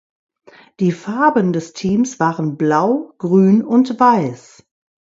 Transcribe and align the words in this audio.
Die 0.79 0.91
Farben 0.93 1.53
des 1.53 1.73
Teams 1.73 2.19
waren 2.19 2.57
blau, 2.57 3.13
grün 3.19 3.63
und 3.63 3.99
weiß. 3.99 4.65